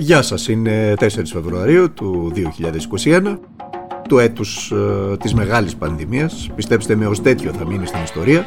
Γεια 0.00 0.22
σας, 0.22 0.48
είναι 0.48 0.94
4 0.98 1.06
Φεβρουαρίου 1.24 1.92
του 1.92 2.32
2021 3.04 3.38
του 4.08 4.18
έτους 4.18 4.70
ε, 4.70 5.16
της 5.16 5.34
μεγάλης 5.34 5.76
πανδημίας. 5.76 6.50
Πιστέψτε 6.54 6.94
με 6.94 7.06
ως 7.06 7.22
τέτοιο 7.22 7.52
θα 7.52 7.66
μείνει 7.66 7.86
στην 7.86 8.02
ιστορία. 8.02 8.46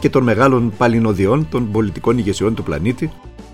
Και 0.00 0.10
των 0.10 0.22
μεγάλων 0.22 0.72
παλινοδιών 0.76 1.48
των 1.50 1.70
πολιτικών 1.70 2.18
ηγεσιών 2.18 2.54
του 2.54 2.62
πλανήτη. 2.62 3.10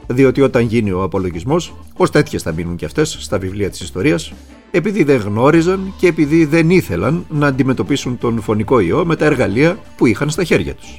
Διότι 0.06 0.40
όταν 0.40 0.62
γίνει 0.62 0.90
ο 0.90 1.02
απολογισμός 1.02 1.74
ως 1.96 2.10
τέτοιες 2.10 2.42
θα 2.42 2.52
μείνουν 2.52 2.76
και 2.76 2.84
αυτές 2.84 3.16
στα 3.20 3.38
βιβλία 3.38 3.70
της 3.70 3.80
ιστορίας. 3.80 4.32
Επειδή 4.70 5.04
δεν 5.04 5.20
γνώριζαν 5.20 5.92
και 5.98 6.06
επειδή 6.06 6.44
δεν 6.44 6.70
ήθελαν 6.70 7.26
να 7.28 7.46
αντιμετωπίσουν 7.46 8.18
τον 8.18 8.40
φωνικό 8.40 8.80
ιό 8.80 9.04
με 9.04 9.16
τα 9.16 9.24
εργαλεία 9.24 9.78
που 9.96 10.06
είχαν 10.06 10.30
στα 10.30 10.44
χέρια 10.44 10.74
τους 10.74 10.98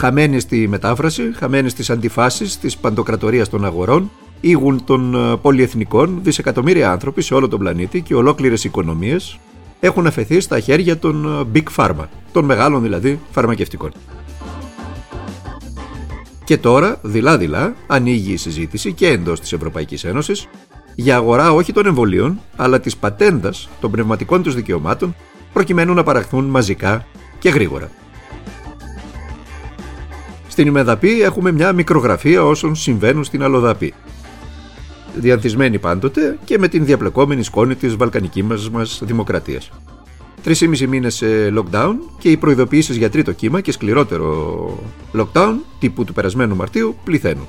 χαμένοι 0.00 0.40
στη 0.40 0.68
μετάφραση, 0.68 1.32
χαμένοι 1.36 1.68
στις 1.68 1.90
αντιφάσεις 1.90 2.58
της 2.58 2.76
παντοκρατορίας 2.76 3.48
των 3.48 3.64
αγορών, 3.64 4.10
ήγουν 4.40 4.84
των 4.84 5.14
ε, 5.14 5.36
πολυεθνικών, 5.36 6.18
δισεκατομμύρια 6.22 6.90
άνθρωποι 6.90 7.22
σε 7.22 7.34
όλο 7.34 7.48
τον 7.48 7.58
πλανήτη 7.58 8.00
και 8.00 8.14
ολόκληρες 8.14 8.64
οικονομίες 8.64 9.38
έχουν 9.80 10.06
αφαιθεί 10.06 10.40
στα 10.40 10.60
χέρια 10.60 10.98
των 10.98 11.24
ε, 11.24 11.58
Big 11.58 11.76
Pharma, 11.76 12.04
των 12.32 12.44
μεγάλων 12.44 12.82
δηλαδή 12.82 13.20
φαρμακευτικών. 13.30 13.90
Και 16.44 16.58
τώρα, 16.58 16.98
δειλά-δειλά, 17.02 17.74
ανοίγει 17.86 18.32
η 18.32 18.36
συζήτηση 18.36 18.92
και 18.92 19.06
εντός 19.06 19.40
της 19.40 19.52
Ευρωπαϊκής 19.52 20.04
Ένωσης 20.04 20.48
για 20.94 21.16
αγορά 21.16 21.52
όχι 21.52 21.72
των 21.72 21.86
εμβολίων, 21.86 22.40
αλλά 22.56 22.80
της 22.80 22.96
πατέντας 22.96 23.68
των 23.80 23.90
πνευματικών 23.90 24.42
τους 24.42 24.54
δικαιωμάτων, 24.54 25.14
προκειμένου 25.52 25.94
να 25.94 26.02
παραχθούν 26.02 26.44
μαζικά 26.44 27.06
και 27.38 27.48
γρήγορα. 27.48 27.90
Στην 30.50 30.66
ημεδαπή 30.66 31.22
έχουμε 31.22 31.52
μια 31.52 31.72
μικρογραφία 31.72 32.44
όσων 32.44 32.74
συμβαίνουν 32.74 33.24
στην 33.24 33.42
αλλοδαπή. 33.42 33.94
Διανθισμένη 35.14 35.78
πάντοτε 35.78 36.38
και 36.44 36.58
με 36.58 36.68
την 36.68 36.84
διαπλεκόμενη 36.84 37.42
σκόνη 37.42 37.74
της 37.74 37.96
βαλκανικής 37.96 38.42
μας, 38.42 38.70
μας 38.70 39.02
δημοκρατίας. 39.04 39.70
Τρεις 40.42 40.60
ή 40.60 40.68
μισή 40.68 40.86
μήνες 40.86 41.14
σε 41.14 41.26
lockdown 41.56 41.92
και 42.18 42.30
οι 42.30 42.36
προειδοποιήσεις 42.36 42.96
για 42.96 43.10
τρίτο 43.10 43.32
κύμα 43.32 43.60
και 43.60 43.72
σκληρότερο 43.72 44.78
lockdown 45.14 45.54
τύπου 45.78 46.04
του 46.04 46.12
περασμένου 46.12 46.56
Μαρτίου 46.56 46.96
πληθαίνουν. 47.04 47.46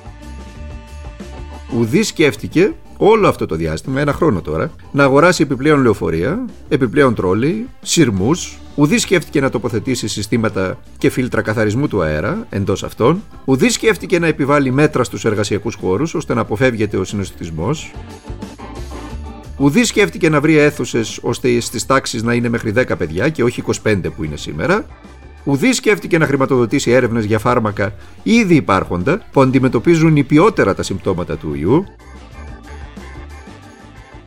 Ουδής 1.78 2.06
σκέφτηκε 2.06 2.72
όλο 2.96 3.28
αυτό 3.28 3.46
το 3.46 3.54
διάστημα, 3.54 4.00
ένα 4.00 4.12
χρόνο 4.12 4.40
τώρα, 4.40 4.70
να 4.92 5.04
αγοράσει 5.04 5.42
επιπλέον 5.42 5.82
λεωφορεία, 5.82 6.44
επιπλέον 6.68 7.14
τρόλι, 7.14 7.68
σειρμούς, 7.82 8.58
ουδή 8.74 8.98
σκέφτηκε 8.98 9.40
να 9.40 9.50
τοποθετήσει 9.50 10.08
συστήματα 10.08 10.78
και 10.98 11.10
φίλτρα 11.10 11.42
καθαρισμού 11.42 11.88
του 11.88 12.02
αέρα 12.02 12.46
εντός 12.50 12.84
αυτών, 12.84 13.22
ουδή 13.44 13.68
σκέφτηκε 13.68 14.18
να 14.18 14.26
επιβάλλει 14.26 14.70
μέτρα 14.70 15.04
στους 15.04 15.24
εργασιακούς 15.24 15.74
χώρους 15.74 16.14
ώστε 16.14 16.34
να 16.34 16.40
αποφεύγεται 16.40 16.96
ο 16.96 17.04
συνοστισμός, 17.04 17.92
Ουδή 19.62 19.84
σκέφτηκε 19.84 20.28
να 20.28 20.40
βρει 20.40 20.56
αίθουσες 20.56 21.18
ώστε 21.22 21.60
στις 21.60 21.86
τάξεις 21.86 22.22
να 22.22 22.34
είναι 22.34 22.48
μέχρι 22.48 22.72
10 22.76 22.98
παιδιά 22.98 23.28
και 23.28 23.44
όχι 23.44 23.62
25 23.84 23.96
που 24.16 24.24
είναι 24.24 24.36
σήμερα. 24.36 24.86
Ουδή 25.44 25.72
σκέφτηκε 25.72 26.18
να 26.18 26.26
χρηματοδοτήσει 26.26 26.90
έρευνες 26.90 27.24
για 27.24 27.38
φάρμακα 27.38 27.94
ήδη 28.22 28.54
υπάρχοντα 28.54 29.22
που 29.32 29.40
αντιμετωπίζουν 29.40 30.16
υπιότερα 30.16 30.74
τα 30.74 30.82
συμπτώματα 30.82 31.36
του 31.36 31.54
ιού. 31.54 31.84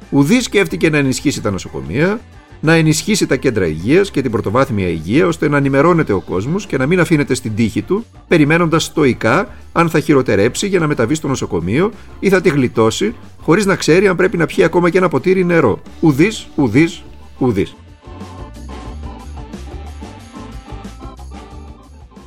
Ουδή 0.10 0.42
σκέφτηκε 0.42 0.90
να 0.90 0.98
ενισχύσει 0.98 1.42
τα 1.42 1.52
νοσοκομεία, 1.52 2.20
να 2.66 2.74
ενισχύσει 2.74 3.26
τα 3.26 3.36
κέντρα 3.36 3.66
υγείας 3.66 4.12
και 4.12 4.22
την 4.22 4.32
πρωτοβάθμια 4.32 4.88
υγεία 4.88 5.28
ώστε 5.28 5.50
να 5.50 5.58
ενημερώνεται 5.58 6.14
ο 6.14 6.20
κόσμος 6.20 6.66
και 6.66 6.78
να 6.78 6.86
μην 6.86 7.00
αφήνεται 7.00 7.34
στην 7.34 7.56
τύχη 7.56 7.82
του, 7.82 8.06
περιμένοντας 8.28 8.84
στοικά 8.84 9.50
αν 9.72 9.90
θα 9.90 10.00
χειροτερέψει 10.00 10.68
για 10.68 10.80
να 10.80 10.88
μεταβεί 10.88 11.16
στο 11.16 11.28
νοσοκομείο 11.28 11.92
ή 12.20 12.30
θα 12.30 12.42
τη 12.42 12.50
γλιτώσει, 12.50 13.16
χωρίς 13.42 13.66
να 13.66 13.76
ξέρει 13.76 14.08
αν 14.08 14.16
πρέπει 14.16 14.38
να 14.38 14.46
πιει 14.46 14.64
ακόμα 14.64 14.90
και 14.90 14.98
ένα 14.98 15.08
ποτήρι 15.08 15.44
νερό. 15.44 15.82
Ουδής, 16.00 16.48
ουδής, 16.56 17.04
ουδής. 17.38 17.76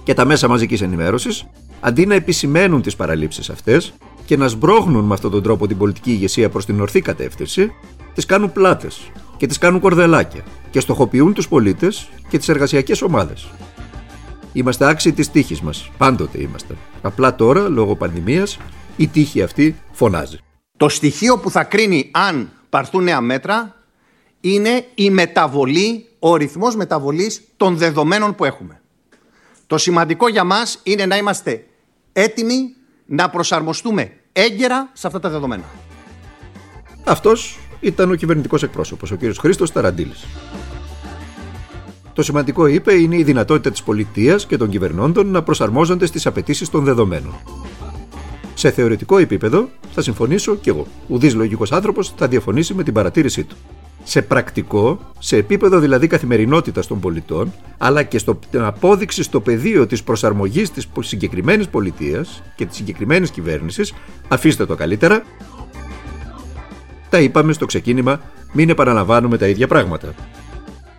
Και 0.02 0.14
τα 0.14 0.24
μέσα 0.24 0.48
μαζικής 0.48 0.80
ενημέρωσης, 0.80 1.46
αντί 1.80 2.06
να 2.06 2.14
επισημαίνουν 2.14 2.82
τις 2.82 2.96
παραλήψεις 2.96 3.50
αυτές, 3.50 3.92
και 4.24 4.36
να 4.36 4.48
σμπρώχνουν 4.48 5.04
με 5.04 5.14
αυτόν 5.14 5.30
τον 5.30 5.42
τρόπο 5.42 5.66
την 5.66 5.76
πολιτική 5.76 6.10
ηγεσία 6.10 6.48
προς 6.48 6.64
την 6.64 6.80
ορθή 6.80 7.00
κατεύθυνση, 7.00 7.72
τις 8.14 8.26
κάνουν 8.26 8.52
πλάτες 8.52 9.10
και 9.38 9.46
τις 9.46 9.58
κάνουν 9.58 9.80
κορδελάκια 9.80 10.42
και 10.70 10.80
στοχοποιούν 10.80 11.34
τους 11.34 11.48
πολίτες 11.48 12.08
και 12.28 12.38
τις 12.38 12.48
εργασιακές 12.48 13.02
ομάδες. 13.02 13.48
Είμαστε 14.52 14.88
άξιοι 14.88 15.12
της 15.12 15.30
τύχης 15.30 15.60
μας. 15.60 15.90
Πάντοτε 15.98 16.40
είμαστε. 16.40 16.76
Απλά 17.02 17.34
τώρα, 17.34 17.68
λόγω 17.68 17.96
πανδημίας, 17.96 18.58
η 18.96 19.08
τύχη 19.08 19.42
αυτή 19.42 19.76
φωνάζει. 19.92 20.38
Το 20.76 20.88
στοιχείο 20.88 21.38
που 21.38 21.50
θα 21.50 21.64
κρίνει 21.64 22.10
αν 22.12 22.50
πάρθουν 22.68 23.02
νέα 23.02 23.20
μέτρα 23.20 23.74
είναι 24.40 24.86
η 24.94 25.10
μεταβολή, 25.10 26.06
ο 26.18 26.36
ρυθμός 26.36 26.76
μεταβολής 26.76 27.42
των 27.56 27.76
δεδομένων 27.76 28.34
που 28.34 28.44
έχουμε. 28.44 28.80
Το 29.66 29.78
σημαντικό 29.78 30.28
για 30.28 30.44
μας 30.44 30.80
είναι 30.82 31.06
να 31.06 31.16
είμαστε 31.16 31.66
έτοιμοι 32.12 32.74
να 33.06 33.30
προσαρμοστούμε 33.30 34.12
έγκαιρα 34.32 34.90
σε 34.92 35.06
αυτά 35.06 35.20
τα 35.20 35.28
δεδομένα. 35.28 35.64
Αυτός 37.04 37.58
ήταν 37.80 38.10
ο 38.10 38.14
κυβερνητικός 38.14 38.62
εκπρόσωπος, 38.62 39.10
ο 39.10 39.16
κ. 39.16 39.20
Χρήστος 39.38 39.72
Ταραντήλης. 39.72 40.26
Το 42.12 42.22
σημαντικό, 42.22 42.66
είπε, 42.66 42.94
είναι 42.94 43.16
η 43.16 43.22
δυνατότητα 43.22 43.70
της 43.70 43.82
πολιτείας 43.82 44.46
και 44.46 44.56
των 44.56 44.68
κυβερνώντων 44.68 45.26
να 45.30 45.42
προσαρμόζονται 45.42 46.06
στις 46.06 46.26
απαιτήσεις 46.26 46.70
των 46.70 46.84
δεδομένων. 46.84 47.34
Σε 48.54 48.70
θεωρητικό 48.70 49.18
επίπεδο 49.18 49.68
θα 49.94 50.02
συμφωνήσω 50.02 50.56
κι 50.56 50.68
εγώ. 50.68 50.86
Ουδής 51.06 51.34
λογικός 51.34 51.72
άνθρωπος 51.72 52.12
θα 52.16 52.28
διαφωνήσει 52.28 52.74
με 52.74 52.82
την 52.82 52.92
παρατήρησή 52.92 53.44
του. 53.44 53.56
Σε 54.04 54.22
πρακτικό, 54.22 54.98
σε 55.18 55.36
επίπεδο 55.36 55.78
δηλαδή 55.78 56.06
καθημερινότητας 56.06 56.86
των 56.86 57.00
πολιτών, 57.00 57.52
αλλά 57.78 58.02
και 58.02 58.18
στην 58.18 58.36
απόδειξη 58.52 59.22
στο 59.22 59.40
πεδίο 59.40 59.86
της 59.86 60.02
προσαρμογής 60.02 60.70
της 60.70 60.88
συγκεκριμένης 61.00 61.68
πολιτείας 61.68 62.42
και 62.56 62.66
της 62.66 62.76
συγκεκριμένης 62.76 63.30
κυβέρνησης, 63.30 63.94
αφήστε 64.28 64.66
το 64.66 64.74
καλύτερα, 64.74 65.22
τα 67.10 67.20
είπαμε 67.20 67.52
στο 67.52 67.66
ξεκίνημα, 67.66 68.20
μην 68.52 68.68
επαναλαμβάνουμε 68.68 69.38
τα 69.38 69.48
ίδια 69.48 69.66
πράγματα. 69.66 70.14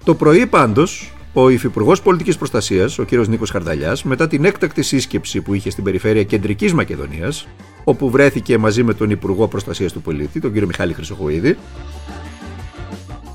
Το 0.03 0.15
πρωί 0.15 0.45
πάντως, 0.45 1.13
ο 1.33 1.49
Υφυπουργός 1.49 2.01
Πολιτικής 2.01 2.37
Προστασίας, 2.37 2.99
ο 2.99 3.05
κ. 3.05 3.11
Νίκος 3.11 3.49
Χαρδαλιάς, 3.49 4.03
μετά 4.03 4.27
την 4.27 4.45
έκτακτη 4.45 4.81
σύσκεψη 4.81 5.41
που 5.41 5.53
είχε 5.53 5.69
στην 5.69 5.83
περιφέρεια 5.83 6.23
Κεντρικής 6.23 6.73
Μακεδονίας, 6.73 7.47
όπου 7.83 8.09
βρέθηκε 8.09 8.57
μαζί 8.57 8.83
με 8.83 8.93
τον 8.93 9.09
Υπουργό 9.09 9.47
Προστασίας 9.47 9.91
του 9.91 10.01
Πολίτη, 10.01 10.39
τον 10.39 10.53
κ. 10.53 10.63
Μιχάλη 10.63 10.93
Χρυσοχοίδη, 10.93 11.57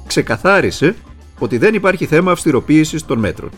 ξεκαθάρισε 0.06 0.94
ότι 1.38 1.58
δεν 1.58 1.74
υπάρχει 1.74 2.06
θέμα 2.06 2.32
αυστηροποίησης 2.32 3.04
των 3.06 3.18
μέτρων. 3.18 3.50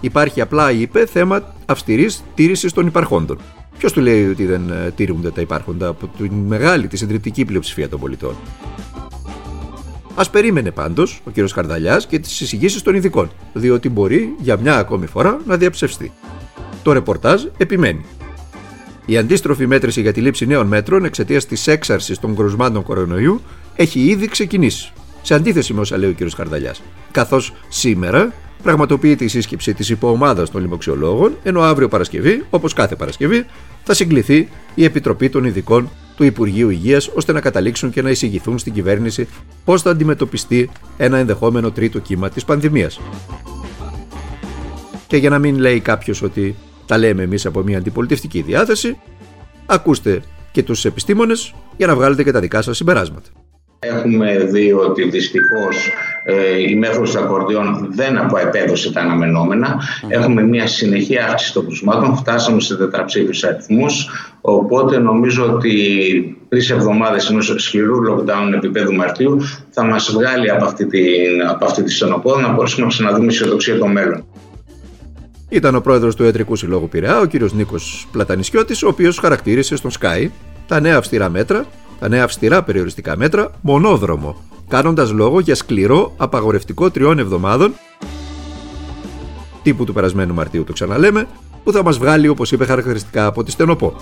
Υπάρχει 0.00 0.40
απλά, 0.40 0.72
είπε, 0.72 1.06
θέμα 1.06 1.54
αυστηρής 1.66 2.22
τήρησης 2.34 2.72
των 2.72 2.86
υπαρχόντων. 2.86 3.38
Ποιος 3.78 3.92
του 3.92 4.00
λέει 4.00 4.28
ότι 4.28 4.44
δεν 4.46 4.70
ε, 4.70 4.90
τηρούνται 4.90 5.30
τα 5.30 5.40
υπάρχοντα 5.40 5.86
από 5.88 6.06
τη 6.06 6.30
μεγάλη, 6.30 6.86
τη 6.86 6.96
συντριπτική 6.96 7.44
πλειοψηφία 7.44 7.88
των 7.88 8.00
πολιτών; 8.00 8.34
Α 10.14 10.30
περίμενε 10.30 10.70
πάντως 10.70 11.22
ο 11.24 11.30
κ. 11.34 11.50
Χαρδαλιάς 11.52 12.06
και 12.06 12.18
τις 12.18 12.40
εισηγήσεις 12.40 12.82
των 12.82 12.94
ειδικών, 12.94 13.30
διότι 13.52 13.88
μπορεί 13.88 14.34
για 14.38 14.56
μια 14.56 14.76
ακόμη 14.76 15.06
φορά 15.06 15.40
να 15.46 15.56
διαψευστεί. 15.56 16.12
Το 16.82 16.92
ρεπορτάζ 16.92 17.44
επιμένει. 17.56 18.04
Η 19.06 19.16
αντίστροφη 19.16 19.66
μέτρηση 19.66 20.00
για 20.00 20.12
τη 20.12 20.20
λήψη 20.20 20.46
νέων 20.46 20.66
μέτρων 20.66 21.04
εξαιτίας 21.04 21.46
της 21.46 21.66
έξαρσης 21.66 22.18
των 22.18 22.36
κρουσμάτων 22.36 22.82
κορονοϊού 22.82 23.40
έχει 23.76 24.00
ήδη 24.00 24.28
ξεκινήσει, 24.28 24.92
σε 25.26 25.34
αντίθεση 25.34 25.74
με 25.74 25.80
όσα 25.80 25.96
λέει 25.96 26.10
ο 26.10 26.14
κ. 26.14 26.34
Χαρδαλιά. 26.34 26.74
Καθώς 27.10 27.52
σήμερα 27.68 28.32
πραγματοποιείται 28.62 29.24
η 29.24 29.28
σύσκεψη 29.28 29.74
της 29.74 29.88
υποομάδας 29.88 30.50
των 30.50 30.60
λοιμοξιολόγων, 30.60 31.36
ενώ 31.42 31.60
αύριο 31.60 31.88
Παρασκευή, 31.88 32.44
όπως 32.50 32.72
κάθε 32.72 32.96
Παρασκευή, 32.96 33.46
θα 33.82 33.94
συγκληθεί 33.94 34.48
η 34.74 34.84
Επιτροπή 34.84 35.28
των 35.28 35.44
Ειδικών 35.44 35.90
του 36.16 36.24
Υπουργείου 36.24 36.70
Υγείας 36.70 37.10
ώστε 37.14 37.32
να 37.32 37.40
καταλήξουν 37.40 37.90
και 37.90 38.02
να 38.02 38.10
εισηγηθούν 38.10 38.58
στην 38.58 38.72
κυβέρνηση 38.72 39.28
πώς 39.64 39.82
θα 39.82 39.90
αντιμετωπιστεί 39.90 40.70
ένα 40.96 41.18
ενδεχόμενο 41.18 41.70
τρίτο 41.70 41.98
κύμα 41.98 42.28
της 42.28 42.44
πανδημίας. 42.44 43.00
Και 45.06 45.16
για 45.16 45.30
να 45.30 45.38
μην 45.38 45.58
λέει 45.58 45.80
κάποιος 45.80 46.22
ότι 46.22 46.56
τα 46.86 46.98
λέμε 46.98 47.22
εμείς 47.22 47.46
από 47.46 47.62
μια 47.62 47.78
αντιπολιτευτική 47.78 48.42
διάθεση, 48.42 48.98
ακούστε 49.66 50.22
και 50.52 50.62
τους 50.62 50.84
επιστήμονες 50.84 51.54
για 51.76 51.86
να 51.86 51.94
βγάλετε 51.94 52.22
και 52.22 52.32
τα 52.32 52.40
δικά 52.40 52.62
σας 52.62 52.76
συμπεράσματα. 52.76 53.28
Έχουμε 53.78 54.38
δει 54.38 54.72
ότι 54.72 55.08
δυστυχώς 55.08 55.90
ε, 56.24 56.70
η 56.70 56.76
μέθοδος 56.76 57.16
ακορδιών 57.16 57.88
δεν 57.90 58.16
επέδωσε 58.46 58.92
τα 58.92 59.00
αναμενόμενα. 59.00 59.80
Έχουμε 60.08 60.42
μια 60.42 60.66
συνεχή 60.66 61.18
αύξηση 61.18 61.52
των 61.52 61.66
κρουσμάτων, 61.66 62.16
φτάσαμε 62.16 62.60
σε 62.60 62.76
τετραψήφιους 62.76 63.44
αριθμούς, 63.44 64.10
οπότε 64.40 64.98
νομίζω 64.98 65.52
ότι 65.52 65.74
τρεις 66.48 66.70
εβδομάδες 66.70 67.30
ενός 67.30 67.54
σκληρού 67.56 67.96
lockdown 68.08 68.52
επίπεδου 68.54 68.94
Μαρτίου 68.94 69.38
θα 69.70 69.84
μας 69.84 70.12
βγάλει 70.12 70.50
από 70.50 70.64
αυτή, 70.64 70.86
την, 70.86 71.02
από 71.48 71.64
αυτή 71.64 71.82
τη 71.82 71.92
στενοπόδα 71.92 72.40
να 72.40 72.52
μπορέσουμε 72.52 72.82
να 72.82 72.88
ξαναδούμε 72.88 73.26
αισιοδοξία 73.26 73.78
το 73.78 73.86
μέλλον. 73.86 74.24
ήταν 75.48 75.74
ο 75.74 75.80
πρόεδρος 75.80 76.14
του 76.14 76.24
Ιατρικού 76.24 76.56
Συλλόγου 76.56 76.88
Πειραιά, 76.88 77.20
ο 77.20 77.26
κ. 77.26 77.52
Νίκος 77.52 78.08
Πλατανισιώτης, 78.12 78.82
ο 78.82 78.88
οποίος 78.88 79.18
χαρακτήρισε 79.18 79.76
στον 79.76 79.90
Sky 80.00 80.28
τα 80.66 80.80
νέα 80.80 80.96
αυστηρά 80.96 81.28
μέτρα, 81.28 81.64
τα 81.98 82.08
νέα 82.08 82.24
αυστηρά 82.24 82.62
περιοριστικά 82.62 83.16
μέτρα, 83.16 83.50
μονόδρομο, 83.60 84.36
κάνοντας 84.68 85.12
λόγο 85.12 85.40
για 85.40 85.54
σκληρό 85.54 86.12
απαγορευτικό 86.16 86.90
τριών 86.90 87.18
εβδομάδων 87.18 87.74
τύπου 89.66 89.84
του 89.84 89.92
περασμένου 89.92 90.34
Μαρτίου, 90.34 90.64
το 90.64 90.72
ξαναλέμε, 90.72 91.26
που 91.64 91.72
θα 91.72 91.82
μας 91.82 91.98
βγάλει, 91.98 92.28
όπως 92.28 92.52
είπε 92.52 92.64
χαρακτηριστικά, 92.64 93.26
από 93.26 93.42
τη 93.44 93.50
στενοπό. 93.50 93.96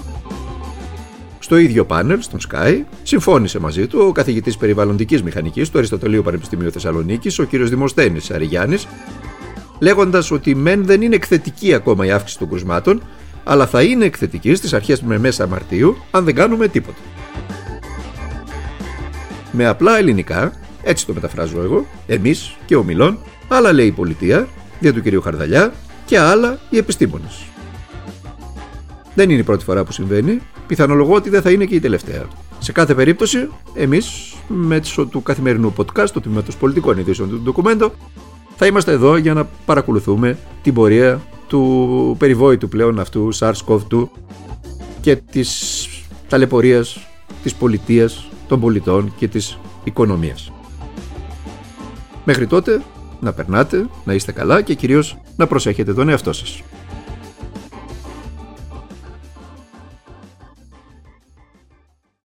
Στο 1.39 1.57
ίδιο 1.57 1.85
πάνελ, 1.85 2.23
στον 2.23 2.41
Sky, 2.49 2.81
συμφώνησε 3.03 3.59
μαζί 3.59 3.87
του 3.87 3.99
ο 4.09 4.13
καθηγητής 4.13 4.57
περιβαλλοντικής 4.57 5.23
μηχανικής 5.23 5.71
του 5.71 5.79
Αριστοτελείου 5.79 6.23
Πανεπιστημίου 6.23 6.73
Θεσσαλονίκης, 6.73 7.39
ο 7.39 7.45
κ. 7.45 7.57
Δημοσθένης 7.57 8.31
Αριγιάννη, 8.31 8.77
λέγοντας 9.79 10.31
ότι 10.31 10.55
μεν 10.55 10.85
δεν 10.85 11.03
είναι 11.03 11.15
εκθετική 11.15 11.75
ακόμα 11.75 12.07
η 12.07 12.11
αύξηση 12.11 12.39
των 12.39 12.49
κρουσμάτων, 12.49 13.03
αλλά 13.45 13.67
θα 13.67 13.83
είναι 13.83 14.05
εκθετική 14.05 14.55
στις 14.55 14.73
αρχές 14.73 15.03
με 15.03 15.19
μέσα 15.19 15.47
Μαρτίου 15.47 15.97
αν 16.11 16.25
δεν 16.25 16.35
κάνουμε 16.35 16.69
τίποτα. 16.69 16.99
Με 19.57 19.67
απλά 19.67 19.99
ελληνικά, 19.99 20.53
έτσι 20.83 21.07
το 21.07 21.13
μεταφράζω 21.13 21.63
εγώ, 21.63 21.87
εμείς 22.07 22.57
και 22.67 22.77
ο 22.77 22.83
Μιλών, 22.83 23.19
άλλα 23.49 23.73
λέει 23.73 23.87
η 23.87 23.93
πολιτεία, 23.93 24.49
δια 24.81 24.93
του 24.93 25.03
κ. 25.03 25.23
Χαρδαλιά, 25.23 25.73
και 26.05 26.19
άλλα 26.19 26.59
οι 26.71 26.77
επιστήμονες. 26.77 27.45
Δεν 29.15 29.31
είναι 29.31 29.41
η 29.41 29.43
πρώτη 29.43 29.65
φορά 29.65 29.85
που 29.85 29.93
συμβαίνει, 29.93 30.41
πιθανολογώ 30.67 31.15
ότι 31.15 31.31
δεν 31.31 31.43
θα 31.43 31.51
είναι 31.51 31.65
και 31.65 31.75
η 31.75 31.81
τελευταία. 31.81 32.27
Σε 32.59 32.73
κάθε 32.73 32.95
περίπτωση, 32.95 33.49
εμείς, 33.75 34.35
μέσω 34.49 35.07
του 35.07 35.23
καθημερινού 35.23 35.75
podcast, 35.77 36.11
του 36.13 36.21
τμήματο 36.21 36.53
πολιτικών 36.59 36.99
ειδήσεων 36.99 37.29
του 37.29 37.41
ντοκουμέντο, 37.41 37.93
θα 38.57 38.67
είμαστε 38.67 38.93
εδώ 38.93 39.17
για 39.17 39.35
να 39.35 39.45
παρακολουθούμε 39.45 40.39
την 40.63 40.75
πορεία 40.75 41.21
του 41.47 42.17
περιβόητου 42.19 42.69
πλέον 42.69 42.99
αυτού 42.99 43.29
SARS-CoV-2 43.35 44.09
και 45.01 45.17
της 45.17 45.89
ταλαιπωρίας 46.29 47.07
της 47.43 47.55
πολιτείας, 47.55 48.29
των 48.55 48.63
πολιτών 48.63 49.15
και 49.17 49.29
της 49.29 49.59
οικονομίας. 49.85 50.53
Μέχρι 52.25 52.47
τότε 52.47 52.83
να 53.21 53.33
περνάτε, 53.33 53.87
να 54.05 54.13
είστε 54.15 54.33
καλά 54.33 54.63
και 54.63 54.75
κυρίως 54.75 55.19
να 55.37 55.47
προσέχετε 55.47 55.95
τον 55.95 56.09
εαυτό 56.09 56.33
σας. 56.33 56.63